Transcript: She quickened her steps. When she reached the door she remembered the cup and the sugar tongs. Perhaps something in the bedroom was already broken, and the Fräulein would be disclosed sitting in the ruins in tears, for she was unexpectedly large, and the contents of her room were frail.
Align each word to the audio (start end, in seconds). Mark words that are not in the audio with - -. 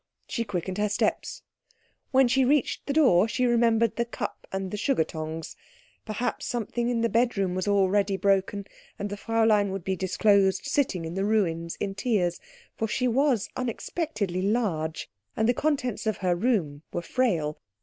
She 0.27 0.43
quickened 0.45 0.79
her 0.79 0.89
steps. 0.89 1.43
When 2.09 2.27
she 2.27 2.43
reached 2.43 2.87
the 2.87 2.93
door 2.93 3.27
she 3.27 3.45
remembered 3.45 3.97
the 3.97 4.05
cup 4.05 4.47
and 4.51 4.71
the 4.71 4.75
sugar 4.75 5.03
tongs. 5.03 5.55
Perhaps 6.07 6.47
something 6.47 6.89
in 6.89 7.01
the 7.01 7.07
bedroom 7.07 7.53
was 7.53 7.67
already 7.67 8.17
broken, 8.17 8.65
and 8.97 9.11
the 9.11 9.15
Fräulein 9.15 9.69
would 9.69 9.83
be 9.83 9.95
disclosed 9.95 10.65
sitting 10.65 11.05
in 11.05 11.13
the 11.13 11.23
ruins 11.23 11.75
in 11.75 11.93
tears, 11.93 12.39
for 12.75 12.87
she 12.87 13.07
was 13.07 13.47
unexpectedly 13.55 14.41
large, 14.41 15.07
and 15.37 15.47
the 15.47 15.53
contents 15.53 16.07
of 16.07 16.17
her 16.17 16.35
room 16.35 16.81
were 16.91 17.03
frail. 17.03 17.59